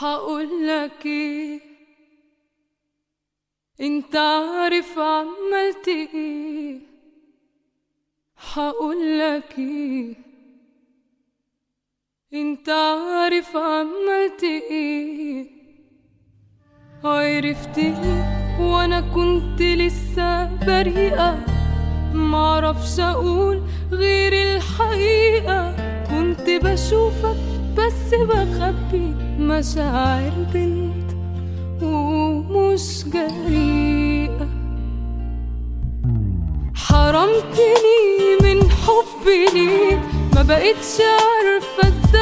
حقول 0.00 0.68
لك 0.68 1.06
إيه؟ 1.06 1.60
أنت 3.80 4.16
عارف 4.16 4.98
عملت 4.98 5.88
إيه؟ 5.88 6.78
حقول 8.36 9.18
لك 9.18 9.58
إيه؟ 9.58 10.14
أنت 12.34 12.68
عارف 12.68 13.56
عملت 13.56 14.42
إيه؟ 14.42 15.46
عرفت 17.04 17.78
لي 17.78 18.24
وأنا 18.60 19.00
كنت 19.00 19.62
لسه 19.62 20.56
بريئة. 20.66 21.44
معرفش 22.14 23.00
أقول 23.00 23.62
غير 23.92 24.32
الحقيقة. 24.32 25.76
كنت 26.10 26.50
بشوفك 26.50 27.49
بخبي 28.14 29.14
مشاعر 29.38 30.32
بنت 30.54 31.10
ومش 31.82 33.04
جريئة 33.06 34.48
حرمتني 36.74 38.36
من 38.42 38.70
حبي 38.70 39.44
ليك 39.54 39.98
ما 40.34 40.42
بقتش 40.42 41.00
عارفة 41.00 41.88
إزاي 41.88 42.19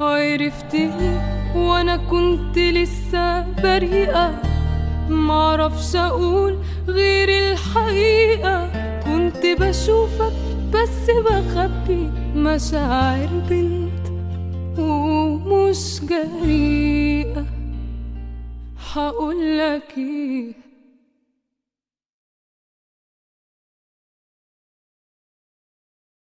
عرفتني 0.00 1.18
وأنا 1.56 1.96
كنت 1.96 2.58
لسه 2.58 3.52
بريئة. 3.62 4.42
معرفش 5.08 5.96
أقول 5.96 6.58
غير 6.88 7.28
الحقيقة. 7.28 8.70
كنت 9.04 9.46
بشوفك 9.60 10.32
بس 10.72 11.10
بخبي 11.10 12.10
مشاعر 12.34 13.28
بنت 13.50 14.06
ومش 14.78 16.00
جريئة. 16.00 17.44
هقولك 18.92 19.94
إيه؟ 19.98 20.65